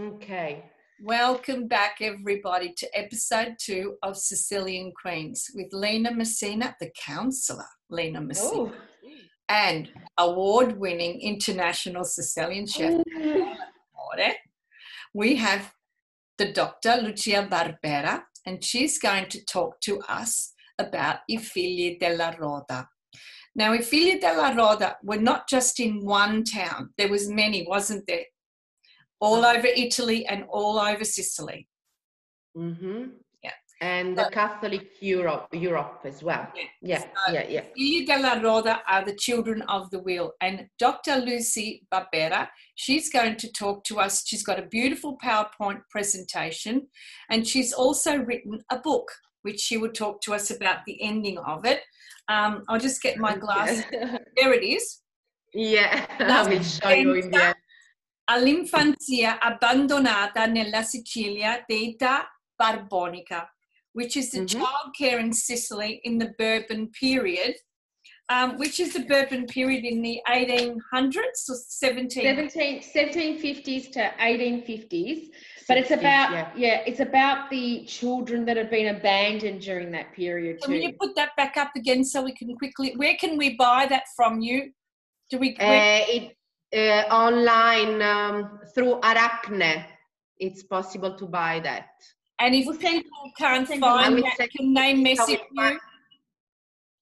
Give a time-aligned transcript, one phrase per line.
[0.00, 0.64] Okay.
[1.02, 8.20] Welcome back, everybody, to episode two of Sicilian Queens with Lena Messina, the counsellor, Lena
[8.20, 8.72] Messina, Oh.
[9.48, 12.92] and award winning international Sicilian chef.
[12.94, 13.56] Mm.
[15.12, 15.72] We have
[16.38, 16.96] the Dr.
[16.96, 22.88] Lucia Barbera, and she's going to talk to us about I figli della Roda.
[23.54, 28.04] Now, I figli della Roda were not just in one town, there was many, wasn't
[28.08, 28.24] there?
[29.26, 31.60] All over Italy and all over Sicily.
[32.54, 33.04] hmm
[33.42, 33.56] Yeah.
[33.80, 36.46] And the Catholic Europe, Europe as well.
[36.54, 36.68] Yeah.
[36.92, 37.64] Yeah, So- yeah, yeah.
[37.76, 40.26] Figli della Roda are the children of the wheel.
[40.40, 41.16] And Dr.
[41.28, 42.48] Lucy Barbera,
[42.84, 44.14] she's going to talk to us.
[44.28, 46.74] She's got a beautiful PowerPoint presentation,
[47.30, 49.08] and she's also written a book,
[49.42, 51.80] which she will talk to us about the ending of it.
[52.34, 53.82] Um, I'll just get my glass.
[54.38, 54.84] There it is.
[55.52, 57.54] yeah, I La will show you in the end.
[58.24, 63.48] All'infanzia abbandonata nella Sicilia detta Borbonica,
[63.92, 64.46] which is the Mhm.
[64.46, 67.54] childcare in Sicily in the Bourbon period,
[68.28, 72.22] um, which is the Bourbon period in the 1800s or 17?
[72.22, 75.30] 17, 1750s to 1850s
[75.66, 76.50] but it's about yeah.
[76.56, 76.82] yeah.
[76.86, 81.14] it's about the children that have been abandoned during that period Can too you put
[81.16, 82.94] that back up again so we can quickly?
[82.96, 84.72] Where can we buy that from you?
[85.30, 85.56] Do we?
[85.56, 86.36] Uh, it,
[86.74, 89.84] uh, online um, through Aracne,
[90.38, 91.88] it's possible to buy that.
[92.40, 95.78] and if people can't send you- I find that, can they message you?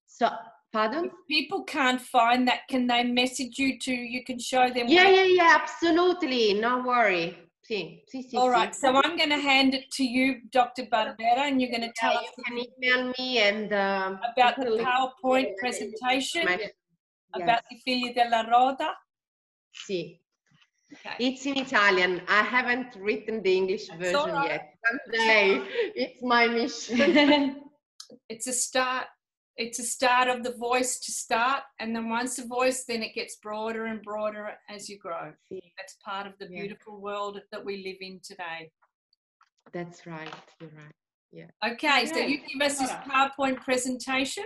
[0.06, 0.29] So,
[0.73, 1.06] pardon?
[1.06, 3.92] If people can't find that, can they message you to?
[3.92, 4.89] You can show them.
[4.89, 6.55] Yeah, yeah, yeah, absolutely.
[6.55, 7.34] No worry.
[7.64, 8.36] Sì, sì, sì.
[8.36, 8.75] All sì.
[8.75, 10.84] so I'm going to hand it to you, Dr.
[10.86, 14.57] Barbera, and you're going to tell Yeah, us you can email me and um, about
[14.57, 14.84] the.
[14.84, 16.47] PowerPoint presentation
[17.34, 18.95] about the figli della Roda.
[19.73, 20.19] Sì.
[20.95, 21.17] Okay.
[21.19, 22.20] It's in Italian.
[22.28, 24.51] I haven't written the English That's version all right.
[24.51, 24.75] yet.
[24.84, 25.62] Someday,
[25.95, 27.62] it's my mission.
[28.29, 29.06] It's a start.
[29.56, 33.14] It's a start of the voice to start, and then once the voice, then it
[33.14, 35.33] gets broader and broader as you grow.
[35.51, 36.61] Sì, That's part of the Yeah.
[36.61, 38.70] beautiful world that we live in today.
[39.73, 40.35] That's right.
[40.61, 40.95] You're right.
[41.30, 41.51] Yeah.
[41.73, 44.45] Okay, so you give us this PowerPoint presentation.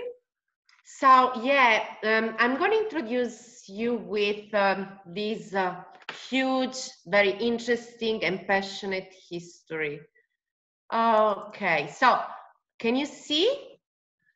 [0.86, 5.82] So yeah, um, I'm going to introduce you with um, this uh,
[6.30, 6.76] huge,
[7.06, 10.00] very interesting and passionate history.
[10.94, 12.20] Okay, so
[12.78, 13.50] can you see?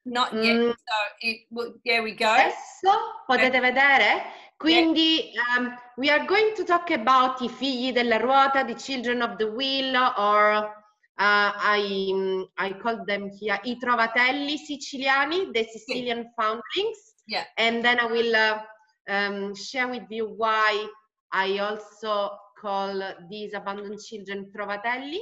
[0.04, 0.56] Not yet.
[0.56, 0.70] Mm.
[0.70, 1.40] So it.
[1.52, 2.26] Well, there we go.
[2.26, 4.22] Adesso potete vedere?
[4.56, 9.36] Quindi um, we are going to talk about i figli della ruota, the children of
[9.36, 10.79] the wheel, or
[11.20, 11.80] uh, I,
[12.14, 17.12] mm, I call them here i trovatelli siciliani, the Sicilian foundlings.
[17.28, 17.44] Yeah.
[17.58, 18.62] And then I will uh,
[19.06, 20.86] um, share with you why
[21.30, 25.20] I also call these abandoned children trovatelli.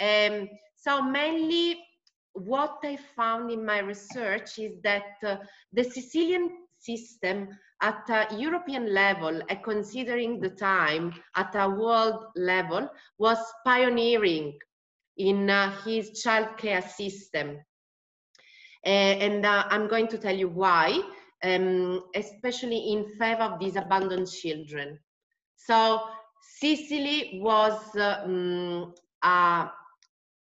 [0.00, 1.80] Um, so mainly
[2.34, 5.38] what I found in my research is that uh,
[5.72, 6.48] the Sicilian
[6.78, 7.48] system
[7.82, 14.56] at a European level and considering the time at a world level was pioneering
[15.18, 17.58] in uh, his childcare system.
[18.86, 21.00] Uh, and uh, I'm going to tell you why,
[21.44, 24.98] um, especially in favor of these abandoned children.
[25.56, 26.02] So
[26.60, 28.92] Sicily was mm,
[29.22, 29.70] a,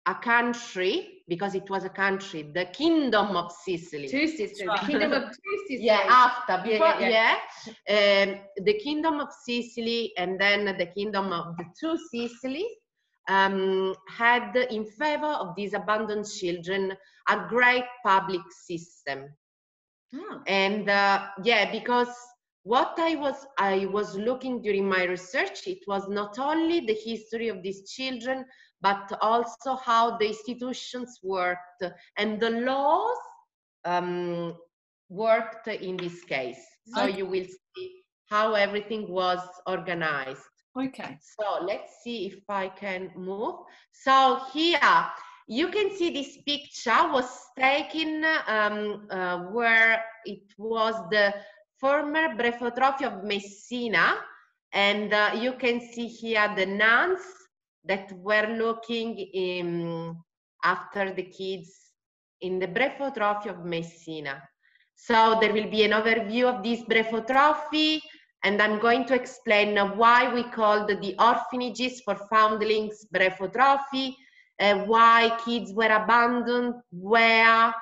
[0.06, 4.08] a country, because it was a country, the Kingdom of Sicily.
[4.08, 7.36] two sisters the kingdom of two sisters Yeah, after, Yeah, yeah,
[7.88, 8.24] yeah.
[8.24, 12.72] Um, the Kingdom of Sicily and then the Kingdom of the two Sicilies
[13.28, 16.94] um, had in favor of these abandoned children
[17.30, 19.26] a great public system.
[20.16, 20.42] Oh.
[20.48, 22.14] And uh, yeah, because
[22.64, 27.50] what I was I was looking during my research, it was not only the history
[27.50, 28.46] of these children,
[28.82, 31.84] but also how the institutions worked
[32.18, 33.18] and the laws
[33.86, 34.54] um,
[35.10, 36.64] worked in this case.
[36.94, 37.92] So you will see
[38.30, 40.57] how everything was organized.
[40.80, 41.18] Okay.
[41.22, 43.56] So let's see if I can move.
[43.92, 45.08] So here
[45.48, 51.34] you can see this picture was taken um, uh, where it was the
[51.80, 54.18] former Brephotrophy of Messina.
[54.74, 57.22] And uh, you can see here the nuns
[57.86, 60.16] that were looking in,
[60.64, 61.74] after the kids
[62.42, 64.44] in the Brephotrophy of Messina.
[64.96, 68.02] So there will be an overview of this Brephotrophy
[68.44, 74.16] and I'm going to explain why we called the orphanages for foundlings Brephotrophy,
[74.60, 77.74] uh, why kids were abandoned, where,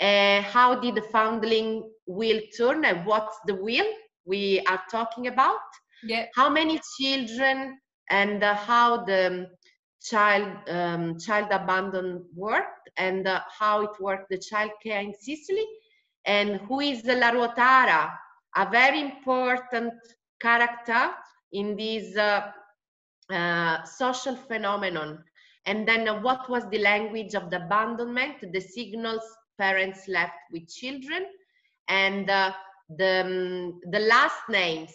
[0.00, 3.86] uh, how did the foundling wheel turn, and what's the wheel
[4.24, 5.60] we are talking about,
[6.02, 6.26] Yeah.
[6.34, 7.78] how many children
[8.10, 9.48] and uh, how the
[10.02, 15.66] child um, child abandon worked and uh, how it worked the child care in Sicily
[16.26, 18.10] and who is La Ruotara,
[18.56, 19.92] a very important
[20.40, 21.10] character
[21.52, 22.50] in this uh,
[23.32, 25.22] uh, social phenomenon.
[25.66, 29.22] And then uh, what was the language of the abandonment, the signals
[29.58, 31.26] parents left with children,
[31.88, 32.52] and uh,
[32.98, 34.92] the, um, the last names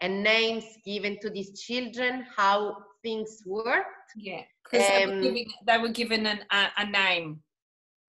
[0.00, 4.12] and names given to these children, how things worked.
[4.16, 7.42] Yeah, because they, were Um, giving- they were given an, a, a name.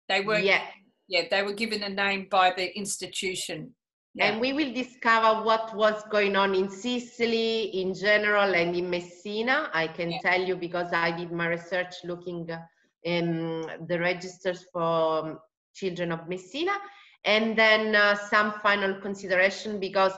[0.09, 0.63] They were Yeah.
[1.09, 3.75] yeah, they were given a name by the institution.
[4.15, 4.31] Yeah.
[4.31, 9.71] And we will discover what was going on in Sicily in general and in Messina.
[9.73, 10.19] I can Yeah.
[10.19, 12.49] tell you because I did my research looking
[13.03, 15.39] in the registers for um,
[15.75, 16.73] children of Messina.
[17.25, 20.13] And then uh, some final consideration because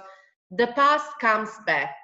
[0.50, 1.94] the past comes back,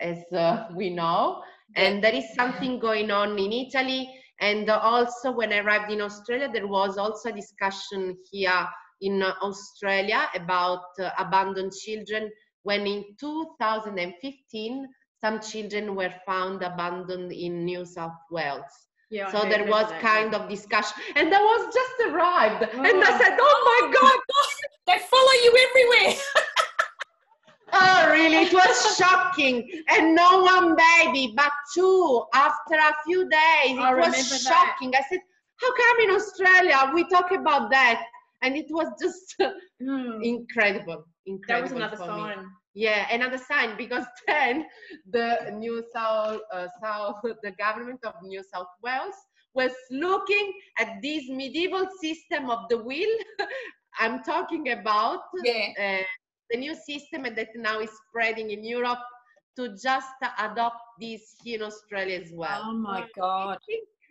[0.00, 1.42] as uh, we know.
[1.74, 4.08] And there is something going on in Italy.
[4.40, 8.68] And also, when I arrived in Australia, there was also a discussion here
[9.00, 12.30] in uh, Australia about uh, abandoned children
[12.62, 14.86] when in 2015
[15.20, 18.62] some children were found abandoned in New South Wales.
[19.10, 19.30] Yeah.
[19.32, 20.38] So there was that, kind yeah.
[20.40, 23.18] of discussion and I was just arrived and I Oh.
[23.18, 24.18] said, oh my God,
[24.86, 26.20] They follow you everywhere.
[27.72, 29.68] oh really, it was shocking.
[29.88, 33.76] And no one baby, but two after a few days.
[33.76, 34.40] It I was that.
[34.40, 34.92] shocking.
[34.94, 35.20] I said,
[35.60, 38.04] how come in Australia we talk about that?
[38.42, 39.36] And it was just
[39.80, 40.22] Hmm.
[40.22, 41.46] incredible, incredible.
[41.48, 42.22] That was another for me.
[42.22, 42.46] sign.
[42.74, 44.66] Yeah, another sign because then
[45.10, 49.14] the New South, uh, South, the government of New South Wales
[49.54, 53.14] was looking at this medieval system of the will.
[53.98, 55.68] I'm talking about Yeah.
[55.78, 56.04] uh,
[56.50, 59.00] the new system that now is spreading in Europe
[59.56, 60.08] to just
[60.38, 62.62] adopt this here in Australia as well.
[62.66, 63.58] Oh my God.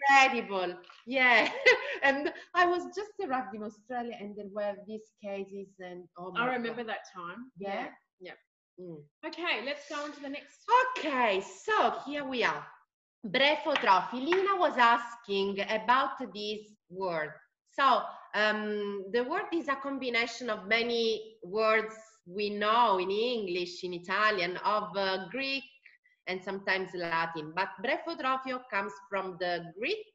[0.09, 0.75] Incredible,
[1.05, 1.49] yeah.
[2.03, 6.41] and I was just arrived in Australia, and there were these cases, and oh my
[6.41, 6.51] I God.
[6.53, 7.51] remember that time.
[7.57, 7.87] Yeah.
[8.19, 8.33] Yeah.
[8.79, 8.99] Mm.
[9.25, 10.59] Okay, let's go on to the next.
[10.97, 12.65] Okay, so here we are.
[13.25, 14.13] Brephotrophy.
[14.23, 16.59] Lina was asking about this
[16.89, 17.31] word.
[17.71, 18.01] So
[18.35, 21.95] um, the word is a combination of many words
[22.25, 25.63] we know in English, in Italian, of uh, Greek
[26.27, 27.53] and sometimes Latin.
[27.55, 30.05] But brephotrophio comes from the Greek,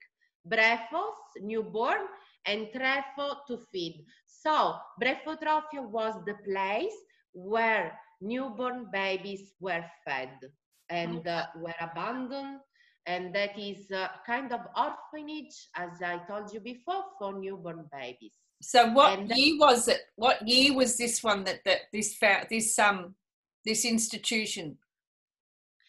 [0.49, 2.03] brephos, newborn,
[2.47, 4.05] and trepho, to feed.
[4.27, 6.95] So brephotrophio was the place
[7.33, 10.31] where newborn babies were fed
[10.91, 12.61] and uh, were abandoned
[13.07, 18.37] and that is a kind of orphanage as i told you before for newborn babies
[18.63, 20.03] So what And- year was it?
[20.15, 22.17] What year was this one that, that this
[22.49, 23.17] this um
[23.65, 24.79] this institution?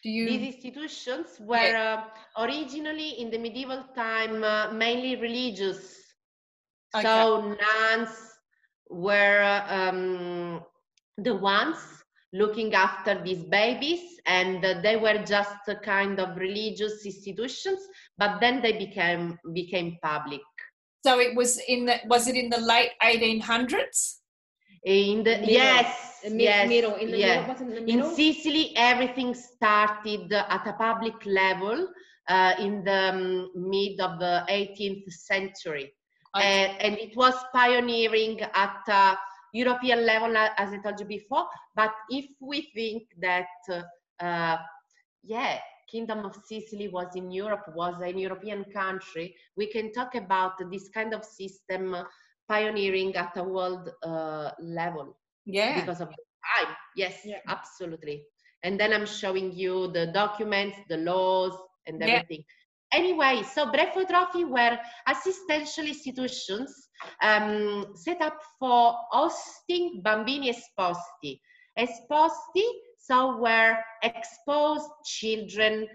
[0.04, 2.04] You these institutions were uh,
[2.38, 6.04] originally in the medieval time uh, mainly religious
[6.94, 7.02] Okay.
[7.02, 8.10] so nuns
[8.88, 10.62] were uh, um,
[11.18, 11.78] the ones
[12.32, 17.80] looking after these babies and uh, they were just a kind of religious institutions
[18.16, 20.42] but then they became became public
[21.04, 24.20] so it was in the was it in the late 1800s?
[24.84, 25.48] In the Middle.
[25.48, 26.94] yes yes middle.
[26.94, 27.46] In the yeah.
[27.46, 27.74] middle.
[27.74, 28.14] In the in?
[28.14, 31.88] Sicily, everything started at a public level
[32.28, 35.92] uh, in the um, mid of the 18th century.
[36.36, 36.46] Okay.
[36.46, 39.16] And, and it was pioneering at a
[39.52, 41.46] European level, as I told you before.
[41.76, 44.58] But if we think that, uh, uh,
[45.22, 45.58] yeah,
[45.90, 50.88] Kingdom of Sicily was in Europe, was an European country, we can talk about this
[50.88, 52.02] kind of system uh,
[52.48, 55.74] pioneering at a world uh, level Yeah.
[55.74, 56.24] because of the
[56.56, 56.74] time.
[56.96, 57.40] Yes, Yeah.
[57.48, 58.24] absolutely.
[58.62, 62.02] And then I'm showing you the documents, the laws, and Yeah.
[62.02, 62.44] everything.
[62.92, 66.88] Anyway, so brephotrophy were assistential institutions
[67.22, 71.40] um, set up for hosting bambini esposti.
[71.78, 72.64] Esposti,
[72.98, 75.86] so were exposed children,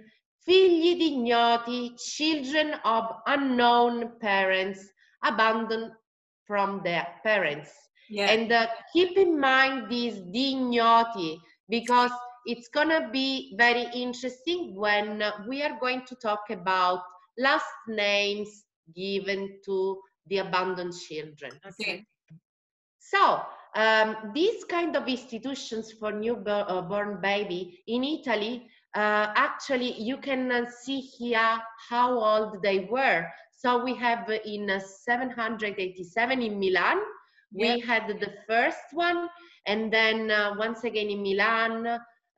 [0.47, 4.79] figli di ignoti, children of unknown parents,
[5.23, 5.91] abandoned
[6.49, 7.69] from their parents.
[8.09, 8.31] Yeah.
[8.31, 11.37] And uh, keep in mind these dignoti
[11.69, 12.11] because
[12.45, 17.03] it's gonna be very interesting when uh, we are going to talk about
[17.37, 18.49] last names
[18.95, 21.51] given to the abandoned children.
[21.67, 22.03] Okay.
[22.97, 23.41] So
[23.75, 30.65] um, these kind of institutions for newborn baby in Italy, uh, actually you can uh,
[30.81, 33.27] see here how old they were.
[33.59, 36.97] So we have uh, in uh, 787 in Milan,
[37.51, 37.83] we Yep.
[37.83, 39.27] had the first one,
[39.67, 41.85] and then uh, once again in Milan,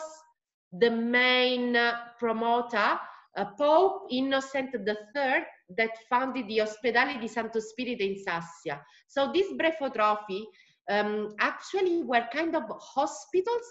[0.70, 3.00] the main uh, promoter?
[3.36, 5.44] Uh, Pope Innocent III
[5.76, 8.80] that founded the Ospedale di Santo Spirito in Sassia.
[9.08, 10.44] So these brephotrophy
[10.88, 13.66] um, actually were kind of hospitals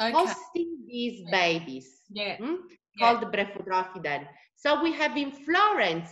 [0.00, 0.12] Okay.
[0.12, 2.36] hosting these babies Yeah.
[2.36, 2.54] hmm,
[2.94, 3.20] Yeah.
[3.20, 4.26] called.
[4.54, 6.10] So we have in Florence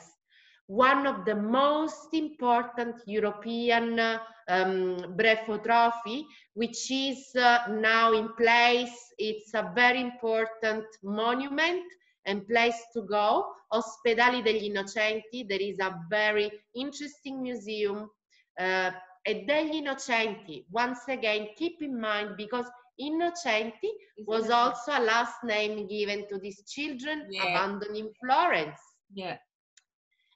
[0.67, 6.25] one of the most important European uh, um, brephotrophy,
[6.55, 8.97] which is uh, now in place.
[9.19, 11.85] It's a very important monument
[12.27, 13.47] and place to go.
[13.73, 18.11] Ospedali degli Innocenti, there is a very interesting museum.
[18.59, 18.91] Uh,
[19.23, 22.69] e degli Innocenti, once again, keep in mind because
[23.01, 23.91] Innocenti
[24.27, 27.43] was also a last name given to these children Yeah.
[27.45, 28.81] abandoned in Florence.
[29.13, 29.39] Yeah.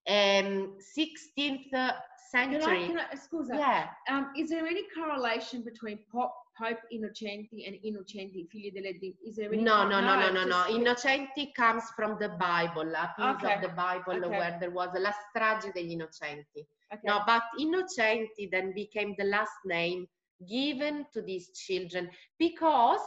[0.09, 2.01] Um, 16th Can I,
[2.31, 2.87] century.
[2.87, 8.47] can I, scusa, yeah, um, is there any correlation between Pop, Pope Innocenti and Innocenti,
[8.49, 9.63] figli delle Di- Is there any?
[9.63, 10.65] no, no, no, no, no, no.
[10.69, 14.29] Innocenti comes from the Bible, a piece Okay, of the Bible okay.
[14.39, 16.67] where there was la strage degli Innocenti.
[16.93, 17.03] Okay.
[17.05, 20.09] No, but Innocenti then became the last name
[20.49, 23.01] given to these children because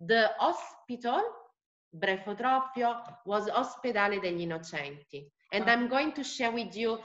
[0.00, 1.20] the hospital,
[1.94, 5.30] Brefotroffio, was Ospedale degli Innocenti.
[5.52, 5.68] And.
[5.68, 6.98] I'm going to share with you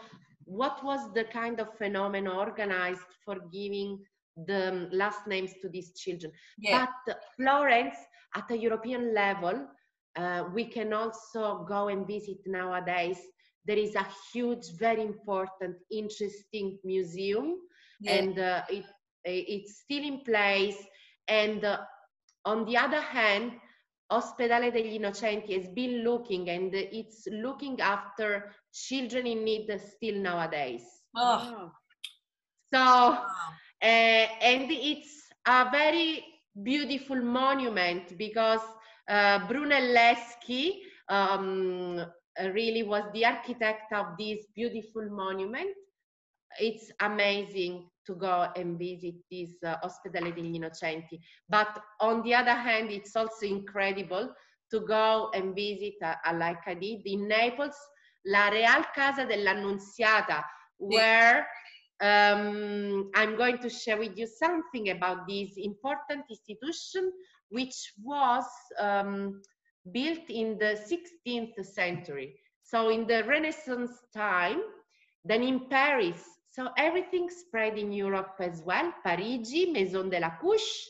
[0.45, 3.99] what was the kind of phenomenon organized for giving
[4.45, 6.31] the um, last names to these children.
[6.57, 6.87] Yeah.
[7.07, 7.95] But Florence,
[8.35, 9.67] at a European level,
[10.15, 13.17] uh, we can also go and visit nowadays.
[13.65, 17.57] There is a huge, very important, interesting museum,
[17.99, 18.11] yeah.
[18.13, 18.85] and uh, it,
[19.25, 20.77] it's still in place.
[21.27, 21.79] And uh,
[22.45, 23.53] on the other hand,
[24.11, 30.83] Ospedale degli Innocenti has been looking and it's looking after children in need still nowadays.
[31.15, 31.71] oh.
[32.73, 33.25] So, uh,
[33.81, 36.23] and it's a very
[36.61, 38.61] beautiful monument because
[39.09, 42.05] uh, Brunelleschi um,
[42.53, 45.75] really was the architect of this beautiful monument.
[46.59, 51.19] It's amazing to go and visit this uh, Ospedale degli Innocenti.
[51.49, 54.33] But on the other hand, it's also incredible
[54.71, 57.75] to go and visit, uh, like I did in Naples,
[58.25, 60.43] La Real Casa dell'Annunziata,
[60.77, 61.47] where
[62.01, 67.11] um, I'm going to share with you something about this important institution,
[67.49, 68.45] which was
[68.79, 69.41] um,
[69.91, 72.39] built in the 16th century.
[72.63, 74.61] So in the Renaissance time,
[75.23, 76.23] then in Paris,
[76.55, 78.93] so everything spread in Europe as well.
[79.03, 80.87] Parigi, Maison de la Couche,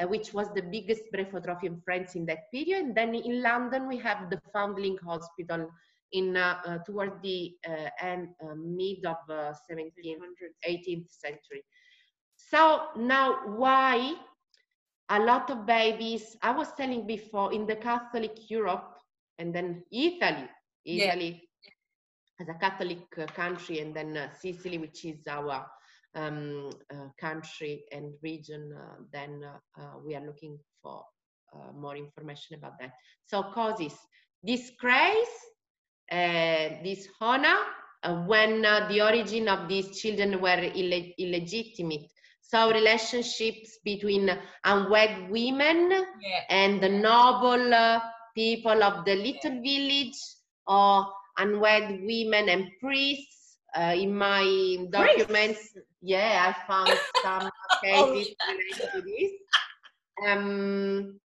[0.00, 2.86] uh, which was the biggest brephotrophy in France in that period.
[2.86, 5.70] And then in London, we have the Foundling Hospital
[6.10, 10.18] in uh, uh, toward the uh, end, uh, mid of uh, 17th,
[10.68, 11.62] 18th century.
[12.34, 14.14] So now why
[15.08, 18.98] a lot of babies, I was telling before, in the Catholic Europe
[19.38, 20.48] and then Italy,
[20.84, 21.45] Yeah.
[22.40, 25.66] As a Catholic country, and then uh, Sicily, which is our
[26.14, 29.42] um, uh, country and region, uh, then
[30.04, 31.04] we are looking for
[31.54, 32.92] uh, more information about that.
[33.26, 33.94] So causes
[34.44, 35.36] disgrace,
[36.12, 36.68] uh,
[38.02, 42.10] uh, when uh, the origin of these children were ille- illegitimate.
[42.40, 44.30] So relationships between
[44.64, 46.40] unwed women yeah.
[46.48, 48.00] and the noble uh,
[48.34, 50.16] people of the little village
[50.66, 51.06] or
[51.38, 53.58] unwed women and priests.
[53.76, 57.50] Uh, in my documents, yeah, I found some
[57.84, 59.32] cases related to this.
[60.26, 61.20] Um,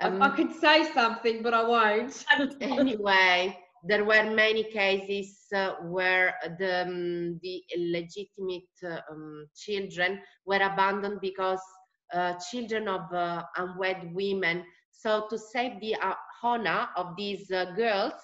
[0.00, 2.24] I, um, I could say something, but I won't.
[2.60, 10.56] anyway, there were many cases uh, where the, um, the illegitimate uh, um, children were
[10.62, 11.60] abandoned because
[12.12, 14.64] uh, children of uh, unwed women.
[14.90, 18.14] So to save the uh, honor of these uh, girls,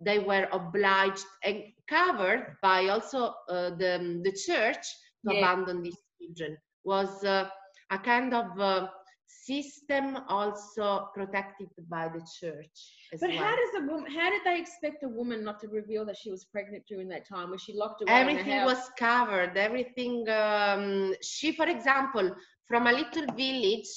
[0.00, 4.84] they were obliged and covered by also uh, the, the church
[5.26, 5.38] to Yeah.
[5.38, 6.58] abandon these children.
[6.84, 7.48] Was uh,
[7.90, 8.88] a kind of uh,
[9.26, 12.76] system also protected by the church.
[13.20, 13.38] But well.
[13.38, 14.10] how does a woman?
[14.10, 17.26] How did they expect a woman not to reveal that she was pregnant during that
[17.28, 17.50] time?
[17.50, 18.12] Was she locked away?
[18.12, 22.30] everything was covered everything um, she for example
[22.68, 23.90] from a little village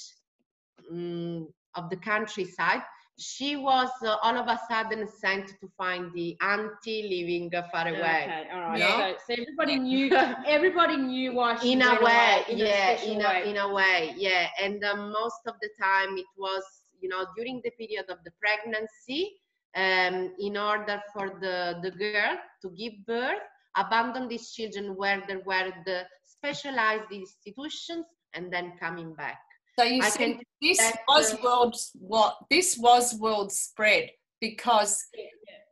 [0.92, 2.82] um, of the countryside
[3.20, 8.32] she was uh, all of a sudden sent to find the auntie living far away
[8.32, 8.80] Okay, all right.
[8.80, 8.98] Yeah.
[8.98, 10.12] So, so everybody knew.
[10.48, 13.44] Everybody knew why she in a way away, in yeah a in way.
[13.46, 16.64] a, in a way yeah and uh, most of the time it was
[17.02, 19.34] you know during the period of the pregnancy
[19.76, 23.36] um, in order for the the girl to give birth
[23.72, 29.40] abandon these children where there were the specialized institutions and then coming back.
[29.80, 34.10] So you I see, this was world what this was world spread
[34.42, 35.02] because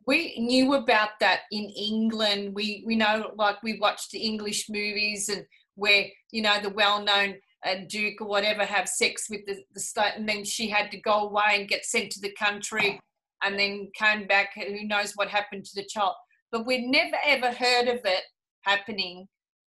[0.06, 2.56] we knew about that in England.
[2.56, 5.44] We we know like we watched the English movies and
[5.76, 7.36] where you know the well-known
[7.66, 11.02] uh, Duke or whatever have sex with the, the state, and then she had to
[11.02, 13.02] go away and get sent to the country,
[13.44, 14.52] and then came back.
[14.56, 16.16] and Who knows what happened to the child?
[16.50, 18.24] But we'd never ever heard of it
[18.62, 19.28] happening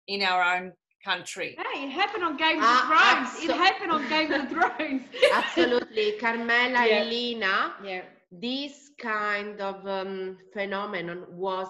[0.08, 0.72] in our own
[1.04, 1.56] country.
[1.58, 3.44] Hey, it happened on Game of Ah, Thrones.
[3.44, 5.02] It happened on Game of Thrones.
[5.32, 7.02] Absolutely, Carmela Yeah.
[7.02, 8.02] and Lina, Yeah.
[8.30, 11.68] this kind of um, phenomenon was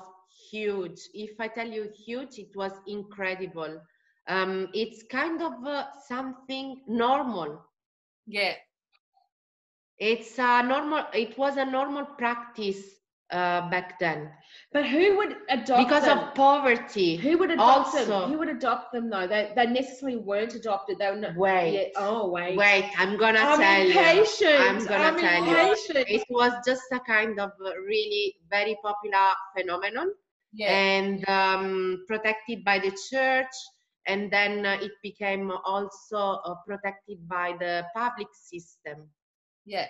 [0.51, 1.01] huge.
[1.15, 3.81] If I tell you huge, it was incredible.
[4.29, 7.65] Um, it's kind of uh, something normal.
[8.27, 8.55] Yeah,
[9.99, 11.07] It's a normal.
[11.13, 12.83] It was a normal practice
[13.33, 14.31] uh, back then
[14.73, 16.19] But who would adopt because them?
[16.19, 17.17] of poverty.
[17.17, 18.31] Who would adopt Also- them?
[18.31, 19.27] Who would adopt them though?
[19.27, 20.99] They they necessarily weren't adopted.
[20.99, 21.37] They were not.
[21.37, 22.05] Wait, Yeah.
[22.07, 22.57] Oh wait.
[22.57, 22.87] wait.
[22.99, 24.27] I'm gonna I'm tell you.
[24.67, 25.57] I'm gonna I'm tell you.
[25.57, 26.07] impatient.
[26.19, 27.51] It was just a kind of
[27.93, 30.09] really very popular phenomenon.
[30.53, 33.55] yeah, and um, protected by the church
[34.07, 39.09] and then uh, it became also uh, protected by the public system
[39.65, 39.87] yeah,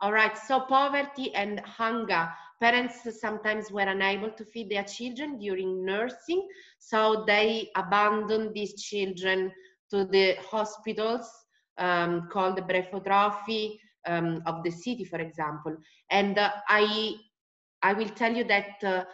[0.00, 2.28] all right so poverty and hunger.
[2.60, 6.46] Parents sometimes were unable to feed their children during nursing
[6.78, 9.52] so they abandoned these children
[9.90, 11.30] to the hospitals
[11.78, 15.76] um, called the brephotrophy um, of the city for example.
[16.10, 17.14] And uh, i
[17.82, 19.04] i will tell you that uh,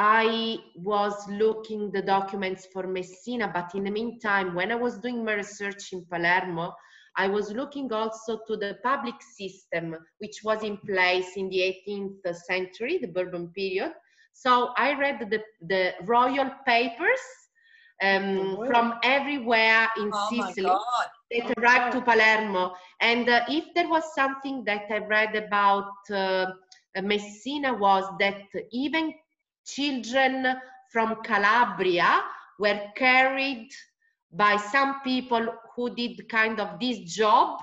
[0.00, 5.24] I was looking the documents for Messina, but in the meantime, when I was doing
[5.24, 6.72] my research in Palermo,
[7.16, 12.34] I was looking also to the public system, which was in place in the 18th
[12.46, 13.92] century, the Bourbon period.
[14.32, 17.20] So I read the, the royal papers
[18.02, 21.06] um, Oh, from everywhere in Oh Sicily God.
[21.32, 22.00] that Oh, arrived to.
[22.02, 22.74] Palermo.
[23.00, 26.46] And uh, if there was something that I read about uh,
[27.02, 28.42] Messina was that
[28.72, 29.12] even
[29.66, 30.46] children
[30.92, 32.22] from Calabria
[32.58, 33.68] were carried
[34.32, 37.58] by some people who did kind of this job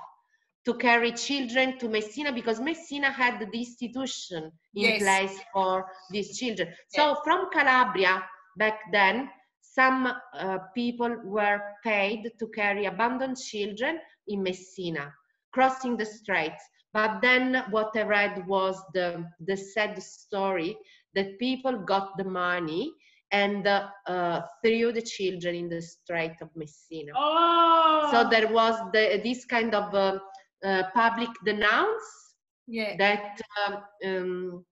[0.66, 4.98] to carry children to Messina because Messina had the institution in Yes.
[4.98, 6.70] place for these children.
[6.88, 8.24] So from Calabria
[8.58, 9.30] back then,
[9.62, 15.14] some uh, people were paid to carry abandoned children in Messina,
[15.52, 16.64] crossing the straits.
[16.94, 20.78] But then what I read was the, the sad story
[21.14, 22.94] that people got the money
[23.32, 27.12] and uh, uh, threw the children in the strait of Messina.
[27.16, 28.10] Oh.
[28.12, 30.20] So there was the, this kind of uh,
[30.64, 32.36] uh, public denounce
[32.68, 34.66] Yeah, that um, um,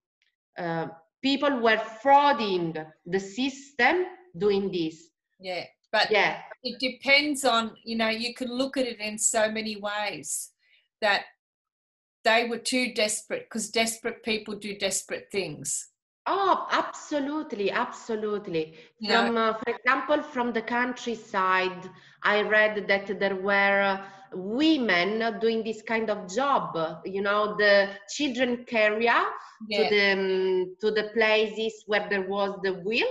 [0.58, 0.86] uh,
[1.22, 5.10] people were frauding the system doing this.
[5.40, 5.64] yeah.
[5.92, 9.76] But Yeah, it depends on, you know, you can look at it in so many
[9.76, 10.50] ways
[11.00, 11.22] that
[12.24, 15.88] they were too desperate because desperate people do desperate things.
[16.26, 18.74] Oh, absolutely, absolutely.
[19.00, 19.32] Know?
[19.32, 21.90] From, uh, for example, from the countryside,
[22.22, 26.76] I read that there were uh, women doing this kind of job.
[27.04, 29.22] You know, the children carrier
[29.74, 33.08] to the um, to the places where there was the wheel,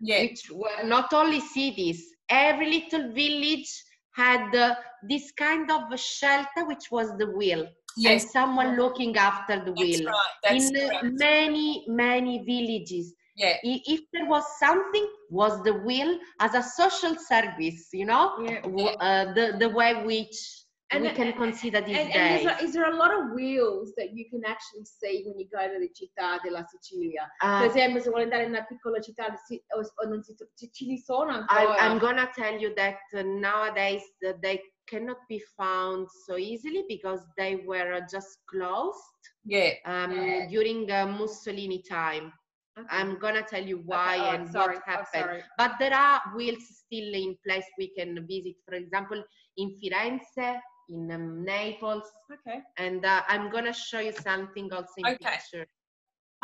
[0.00, 2.12] yeah, which were not only cities.
[2.28, 3.70] Every little village
[4.14, 4.74] had uh,
[5.08, 9.72] this kind of a shelter, which was the wheel, yes, and someone looking after the
[9.72, 10.04] wheel.
[10.06, 10.56] right.
[10.56, 11.04] In uh, correct.
[11.04, 17.88] many many villages Yeah, if there was something was the will as a social service
[17.92, 18.60] you know Yeah.
[19.00, 20.61] uh, the the way which
[20.92, 23.92] And we can consider these And, and is, there, is there a lot of wheels
[23.96, 27.26] that you can actually see when you go to the città della Sicilia?
[27.40, 30.34] Per Uh, esempio, se vuoi andare in una piccola città o, non si,
[30.72, 31.76] ci, sono I, ancora.
[31.78, 34.02] i'm gonna tell you that nowadays
[34.40, 39.00] they cannot be found so easily because they were just closed
[39.44, 42.32] yeah, um, during uh, mussolini time
[42.74, 42.88] Okay.
[42.96, 45.42] i'm gonna tell you Okay, why and sorry, what oh, happened sorry.
[45.58, 49.22] but there are wheels still in place we can visit for example
[49.56, 52.04] in firenze in um, naples.
[52.32, 52.62] Okay.
[52.78, 55.20] and uh, i'm gonna show you something also in Okay.
[55.20, 55.66] picture.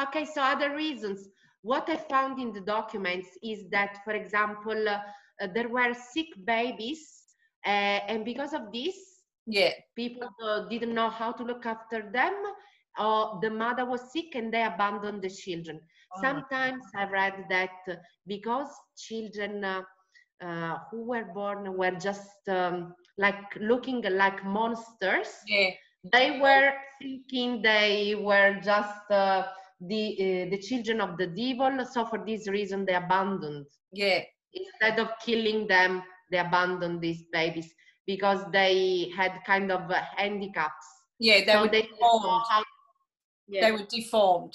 [0.01, 1.29] Okay so other reasons.
[1.63, 5.01] What i found in the documents is that for example uh,
[5.55, 7.03] there were sick babies
[7.67, 8.97] uh, and because of this
[9.47, 12.35] yeah, people uh, didn't know how to look after them
[12.99, 15.81] or the mother was sick and they abandoned the children.
[16.15, 17.95] Oh sometimes i read that uh,
[18.27, 19.83] because children uh,
[20.45, 25.71] uh, who were born were just um, like looking like monsters yeah,
[26.13, 29.47] they were thinking they were just uh,
[29.81, 34.21] the uh, the children of the devil so for this reason they abandoned yeah,
[34.53, 37.75] instead of killing them they abandoned these babies
[38.07, 40.87] because they had kind of uh, handicaps.
[41.19, 42.43] Yeah, they so were they deformed.
[42.51, 42.65] how
[43.47, 43.67] Yeah.
[43.67, 44.55] They were deformed.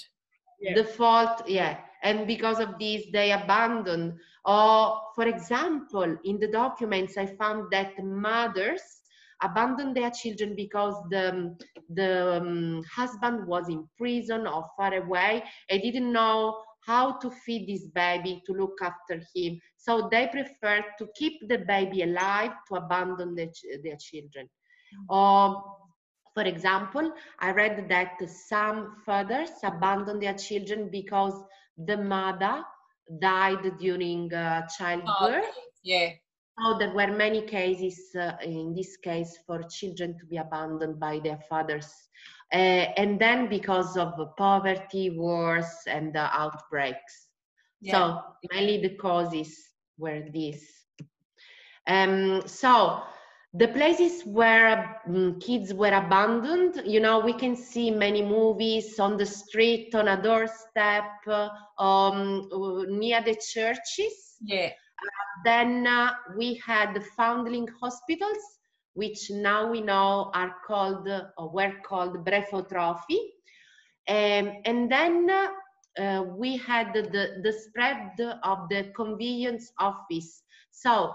[0.60, 0.74] Yeah.
[0.74, 4.18] default yeah and because of this they abandon.
[4.44, 8.82] Or for example in the documents i found that mothers
[9.42, 11.56] abandon their children because the
[11.90, 15.42] the um, husband was in prison or far away.
[15.70, 19.60] And didn't know how to feed this baby to look after him.
[19.76, 23.48] So they prefer to keep the baby alive to abandon their,
[23.82, 24.48] their children.
[25.08, 25.62] Or
[26.34, 31.34] for example, I read that some fathers abandon their children because
[31.76, 32.62] the mother
[33.20, 35.46] died during uh, childbirth.
[35.82, 36.10] Yeah.
[36.58, 41.18] So there were many cases uh, in this case for children to be abandoned by
[41.18, 41.92] their fathers.
[42.52, 47.28] Uh, and then because of poverty, wars, and uh, outbreaks.
[47.80, 47.92] Yeah.
[47.92, 48.20] So
[48.52, 49.52] mainly the causes
[49.98, 50.64] were these.
[51.86, 53.02] Um, so
[53.56, 59.16] the places where mm, kids were abandoned, you know, we can see many movies on
[59.16, 64.38] the street, on a doorstep, uh, um, uh, near the churches.
[64.42, 64.70] Yeah.
[65.44, 68.42] Then uh, we had the foundling hospitals,
[68.94, 73.20] which now we know are called uh, or were called brephotrophy.
[74.08, 77.02] Um, and then uh, uh, we had the,
[77.40, 80.42] the spread of the convenience office.
[80.72, 81.14] So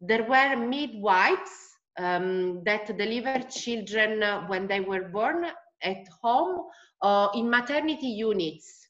[0.00, 5.46] there were midwives um, that delivered children uh, when they were born
[5.82, 6.66] at home
[7.02, 8.84] or in maternity units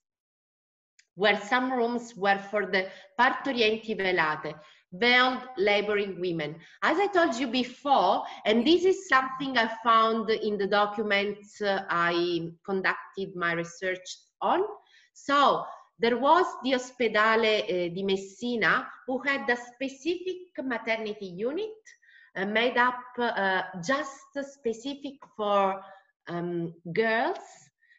[1.16, 2.86] where some rooms were for the
[3.18, 4.54] partorienti velate,
[4.92, 6.56] veiled laboring women.
[6.82, 11.82] As I told you before, and this is something I found in the documents uh,
[11.88, 14.04] I conducted my research
[14.40, 14.62] on.
[15.12, 15.64] So
[15.98, 22.03] there was the Ospedale uh, di Messina who had a specific maternity unit uh,
[22.42, 25.80] made up uh, just specific for
[26.28, 27.38] um, girls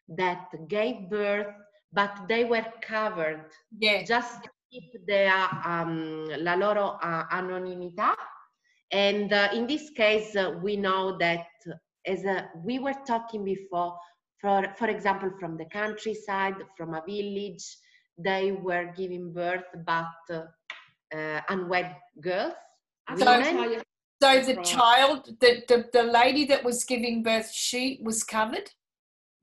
[0.09, 1.47] that gave birth
[1.93, 3.45] but they were covered
[3.79, 4.03] Yeah.
[4.03, 5.33] just to keep their
[5.65, 8.13] um, la loro uh, anonimità.
[8.91, 11.45] And uh, in this case, uh, we know that
[12.05, 13.97] as uh, we were talking before,
[14.41, 17.63] for, for example, from the countryside, from a village,
[18.17, 20.43] they were giving birth, but uh,
[21.15, 22.53] uh, unwed girls,
[23.17, 23.81] So- women.
[24.21, 24.65] Tell you- So the Right.
[24.65, 28.69] child, the, the, the lady that was giving birth, she was covered?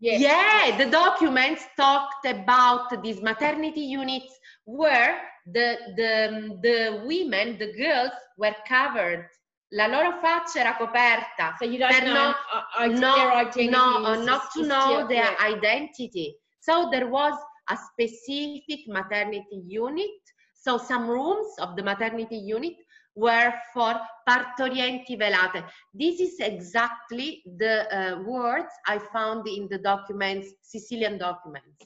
[0.00, 0.20] Yes.
[0.20, 4.32] Yeah, the documents talked about these maternity units
[4.64, 9.26] where the, the, the women, the girls, were covered.
[9.74, 11.54] La loro faccia era coperta.
[11.58, 13.68] So you don't They're know not- uh, uh, their no, identity.
[13.68, 15.54] no, uh, is- not to know still- their yeah.
[15.54, 16.36] identity.
[16.60, 17.34] So there was
[17.70, 20.10] a specific maternity unit.
[20.54, 22.74] So some rooms of the maternity unit
[23.14, 25.64] were for partorienti velate.
[25.92, 31.84] This is exactly the uh, words I found in the documents, Sicilian documents.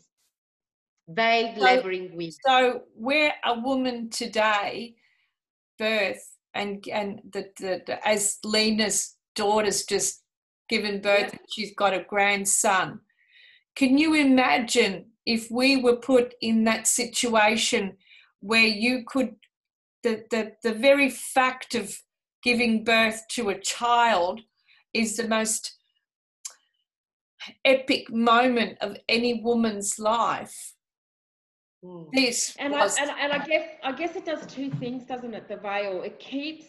[1.09, 2.33] Veiled So- laboring women.
[2.45, 4.97] So where a woman today
[5.79, 6.23] birth
[6.55, 10.23] and and the, the, the as Lena's daughter's just
[10.69, 13.01] given birth and she's got a grandson.
[13.77, 17.97] Can you imagine if we were put in that situation
[18.41, 19.37] where you could
[20.07, 21.93] the, the, the very fact of
[22.43, 24.41] giving birth to a child
[24.95, 25.75] is the most
[27.65, 30.75] epic moment of any woman's life.
[31.85, 32.07] Mm.
[32.13, 35.49] This And I, and, and I guess I guess it does two things, doesn't it?
[35.49, 36.67] The veil it keeps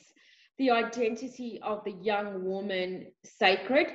[0.58, 3.88] the identity of the young woman sacred,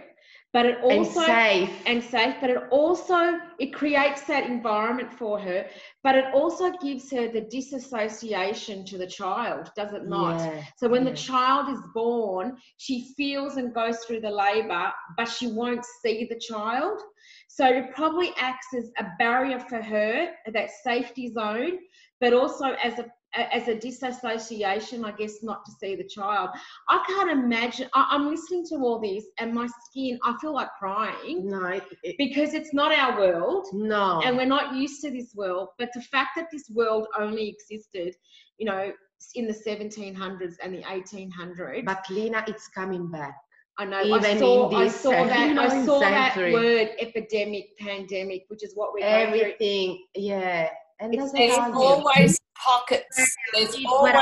[0.53, 1.71] but it And also safe.
[1.87, 2.37] and safe.
[2.41, 5.67] But it also it creates that environment for her.
[6.03, 10.41] But it also gives her the disassociation to the child, does it not?
[10.41, 11.11] Yeah, So when yeah.
[11.11, 16.27] the child is born, she feels and goes through the labor, but she won't see
[16.29, 17.01] the child.
[17.49, 21.79] So it probably acts as a barrier for her, that safety zone,
[22.21, 26.51] but also as a as a disassociation, I guess, not to see the child.
[26.89, 27.89] I can't imagine.
[27.95, 32.17] I, I'm listening to all this, and my skin, I feel like crying No, it-
[32.19, 34.21] because it's not our world no.
[34.25, 35.69] and we're not used to this world.
[35.79, 38.15] But the fact that this world only existed,
[38.59, 38.93] you know,
[39.35, 41.85] in the 1700s and the 1800s.
[41.85, 43.37] but Lina, it's coming back.
[43.79, 43.99] I know.
[43.99, 44.69] I even saw.
[44.71, 45.33] in I saw that.
[45.59, 49.29] I 19th saw that word, epidemic, pandemic, which is what we're going.
[49.29, 50.69] Everything, yeah.
[51.01, 53.37] And It's- that's there's what I always pockets.
[53.55, 54.15] There's always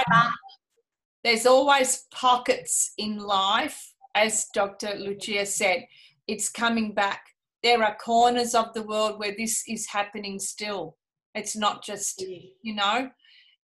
[1.24, 4.94] there's always pockets in life, as Dr.
[4.96, 5.86] Lucia said.
[6.26, 7.22] It's coming back.
[7.62, 10.96] There are corners of the world where this is happening still.
[11.34, 12.22] It's not just,
[12.62, 13.10] you know,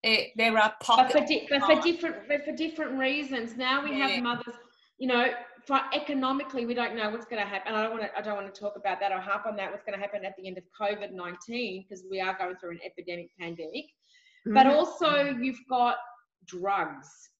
[0.04, 1.12] eh, there are but pockets.
[1.12, 4.08] for, di- but for different but for different reasons now we Yeah.
[4.08, 4.54] have mothers
[4.98, 5.30] you know
[5.66, 8.36] for economically we don't know what's going to happen i don't want to i don't
[8.36, 10.46] want to talk about that or harp on that what's going to happen at the
[10.46, 13.86] end of covid-19 because we are going through an epidemic pandemic
[14.54, 14.72] but Mhm.
[14.72, 15.98] also you've got
[16.46, 17.30] drugs.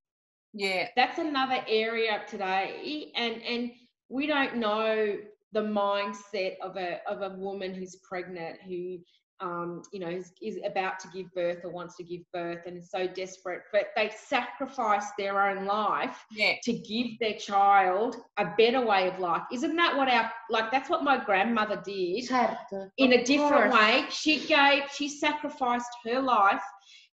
[0.53, 3.13] Yeah, that's another area today.
[3.15, 3.73] And and
[4.09, 5.19] we don't know
[5.53, 8.99] the mindset of a of a woman who's pregnant who
[9.41, 12.77] um, you know is, is about to give birth or wants to give birth and
[12.79, 18.47] is so desperate but they sacrifice their own life yeah, to give their child a
[18.57, 22.91] better way of life isn't that what our like that's what my grandmother did Certo,
[22.97, 23.75] in of a different course.
[23.75, 24.05] way.
[24.11, 26.63] She gave, she sacrificed her life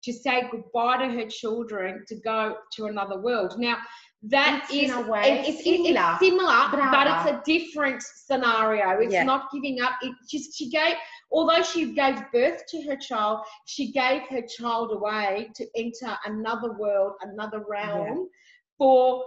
[0.04, 3.56] to say goodbye to her children to go to another world.
[3.58, 3.78] Now,
[4.24, 6.12] that It's in is a way it's, it's- similar.
[6.12, 9.00] it's similar, but it's a different scenario.
[9.00, 9.24] It's Yeah.
[9.24, 9.94] not giving up.
[10.02, 10.96] It, she, she gave,
[11.32, 16.74] although she gave birth to her child, she gave her child away to enter another
[16.74, 18.28] world, another realm
[18.78, 19.24] for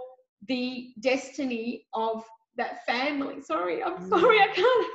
[0.47, 2.23] the destiny of
[2.57, 3.41] that family.
[3.41, 4.87] Sorry, I'm sorry, I can't.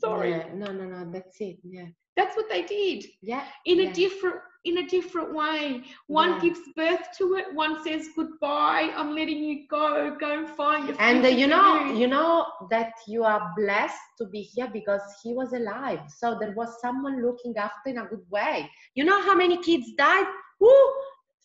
[0.00, 1.58] Sorry Yeah, no, no, no, that's it.
[1.64, 1.86] Yeah,
[2.16, 3.44] that's what they did yeah.
[3.66, 3.88] in yeah.
[3.88, 6.40] a different in a different way one Yeah.
[6.40, 10.96] gives birth to it one says goodbye i'm letting you go go and find your
[10.98, 15.32] And uh, you know, you know that you are blessed to be here because he
[15.34, 16.00] was alive.
[16.08, 18.70] So there was someone looking after in a good way.
[18.94, 20.26] You know how many kids died?
[20.60, 20.70] Woo!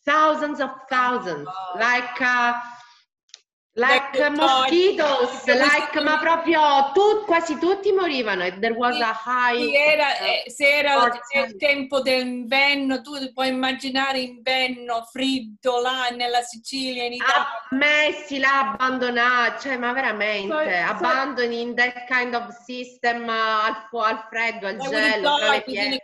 [0.05, 1.45] Thousands of thousands.
[1.47, 1.75] Wow.
[1.79, 2.53] Like uh,
[3.75, 8.43] like Like was like ma proprio tu, quasi tutti morivano.
[8.43, 13.47] and There was a high Sì, era, eh, se era il tempo dell'inverno, tu puoi
[13.47, 17.47] immaginare inverno freddo là nella Sicilia, in Italia.
[17.71, 23.87] Messi là abbandonati, cioè ma veramente so- abbandoni in that kind of system uh, al,
[23.89, 26.01] fu- al freddo, al gelo, tra le pietre.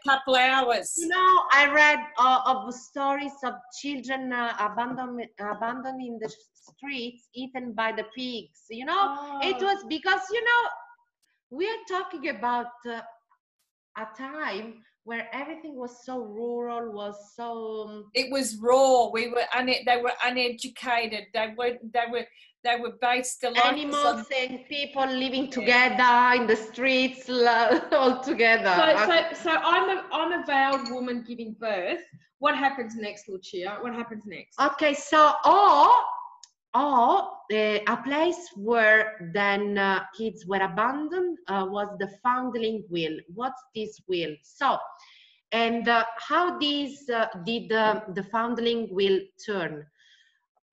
[0.49, 0.97] hours.
[0.97, 5.19] You know, I read uh, of stories of children uh, abandoned
[6.01, 6.29] in the
[6.75, 8.61] streets, eaten by the pigs.
[8.69, 9.03] You know,
[9.41, 9.65] it Oh.
[9.69, 10.61] was because you know
[11.51, 13.01] we are talking about uh,
[13.97, 19.09] a time where everything was so rural, was so um, It was raw.
[19.09, 21.23] We were une- they were uneducated.
[21.33, 22.25] They were they were
[22.63, 27.29] they were based a animals and people living together in the streets
[27.91, 28.73] all together.
[28.75, 32.03] so, so so i'm a i'm a veiled woman giving birth
[32.39, 35.87] what happens next lucia what happens next Okay, so or
[36.73, 43.17] or uh, a place where then uh, kids were abandoned uh, was the foundling wheel.
[43.33, 44.35] What's this wheel?
[44.43, 44.77] So,
[45.51, 49.85] and uh, how this uh, did the foundling wheel turn?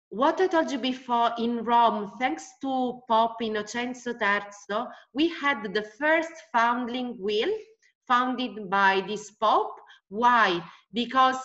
[0.08, 5.82] What I told you before in Rome, thanks to Pope Innocenzo III, we had the
[5.98, 7.48] first foundling wheel
[8.06, 9.74] founded by this Pope.
[10.08, 10.62] Why?
[10.92, 11.38] Because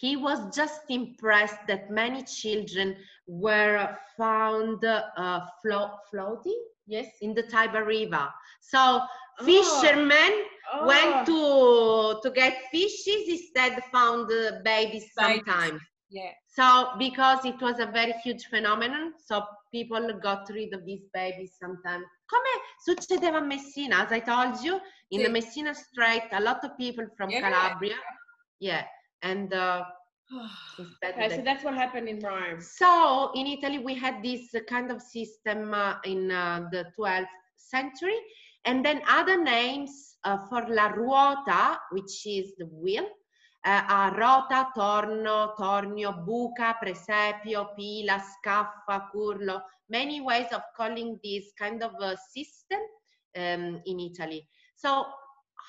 [0.00, 7.42] he was just impressed that many children were found uh, flo- floating yes in the
[7.42, 8.28] Tiber River.
[8.60, 9.00] So
[9.44, 10.32] fishermen
[10.70, 10.86] Oh.
[10.86, 15.80] went to to get fishes instead found uh, babies sometimes.
[16.10, 16.32] yeah.
[16.46, 16.64] So
[16.98, 22.04] because it was a very huge phenomenon, so people got rid of these babies sometimes.
[22.30, 22.46] Come
[22.88, 24.80] succedeva a Messina, as I told you,
[25.10, 27.40] in the Messina Strait, a lot of people from Yeah.
[27.40, 27.96] Calabria,
[28.60, 28.84] yeah,
[29.22, 29.84] and uh,
[31.04, 34.90] okay so that's what happened in rome so in Italy, we had this uh, kind
[34.90, 37.26] of system uh, in uh, the 12th
[37.56, 38.18] century,
[38.64, 43.06] and then other names uh, for la ruota, which is the wheel,
[43.64, 49.60] uh, are rota, torno, tornio, buca, presepio, pila, scaffa, curlo.
[49.90, 51.92] Many ways of calling this kind of
[52.30, 52.80] system
[53.36, 54.46] um, in Italy.
[54.76, 55.06] So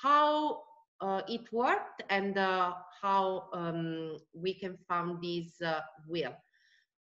[0.02, 0.62] how
[1.02, 6.34] uh, it worked and uh, how um, we can found this uh, wheel.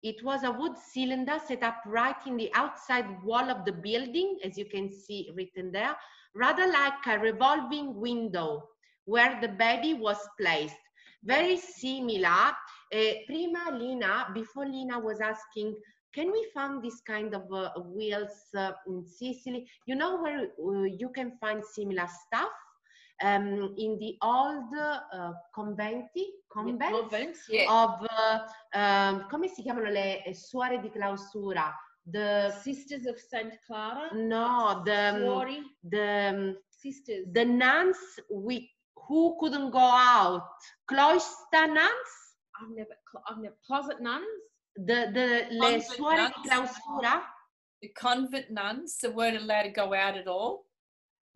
[0.03, 4.39] It was a wood cylinder set up right in the outside wall of the building,
[4.43, 5.95] as you can see written there,
[6.33, 8.63] rather like a revolving window
[9.05, 10.75] where the baby was placed.
[11.23, 12.55] Very similar.
[12.93, 15.75] Uh, prima Lina, before Lina was asking,
[16.13, 19.67] can we find this kind of uh, wheels uh, in Sicily?
[19.85, 20.47] You know where
[20.87, 22.49] you can find similar stuff?
[23.23, 27.69] Um, in the old uh, conventi, convents, convents Yeah.
[27.69, 28.39] of uh,
[28.73, 31.71] um, come si chiamano le eh, suore di clausura?
[32.03, 34.09] The sisters of saint clara?
[34.13, 35.61] No the um, Suori?
[35.83, 37.27] the um, sisters.
[37.31, 37.97] the nuns
[38.33, 38.71] we
[39.07, 40.47] who couldn't go out.
[40.87, 42.11] Cloister nuns?
[42.59, 42.95] I've never
[43.29, 44.25] i've never closet nuns?
[44.77, 46.71] The the le Convent suore di nuns.
[46.71, 47.21] clausura?
[47.83, 50.65] The convent nuns that weren't allowed to go out at all.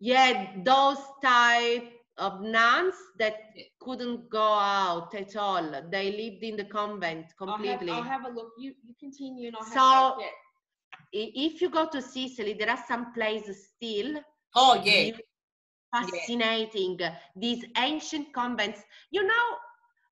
[0.00, 3.34] Yeah those type of nuns that
[3.80, 5.82] couldn't go out at all.
[5.90, 7.88] They lived in the convent I'll have, completely.
[7.90, 8.52] I'll have a look.
[8.58, 10.18] You you continue and I'll So-.
[11.12, 14.20] If you go to Sicily, there are some places still
[14.54, 15.10] Oh, yeah.
[15.92, 16.98] fascinating.
[17.34, 18.80] These ancient convents,
[19.10, 19.46] you know,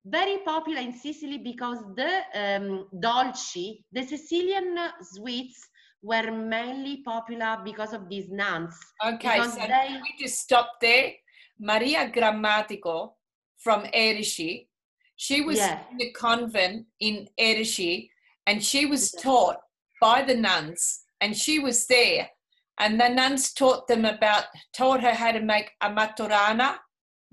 [0.05, 5.67] very popular in Sicily because the um, dolci, the Sicilian sweets,
[6.05, 8.73] were mainly popular because of these nuns.
[9.03, 11.13] Okay, so they- we just stop there.
[11.59, 13.13] Maria Grammatico
[13.57, 14.67] from Erice,
[15.15, 15.79] she was Yeah.
[15.89, 18.09] in the convent in Erice
[18.45, 19.59] and she was taught
[19.99, 20.81] by the nuns
[21.21, 22.29] and she was there
[22.77, 26.77] and the nuns taught them about, taught her how to make a Martorana.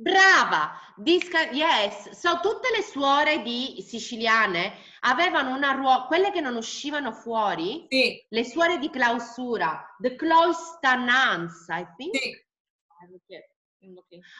[0.02, 0.72] Brava!
[0.96, 6.56] This ki- yes, so tutte le suore di siciliane avevano una ruota, quelle che non
[6.56, 12.14] uscivano fuori, Sì, le suore di clausura, the cloister nuns, I think.
[12.16, 12.40] sì.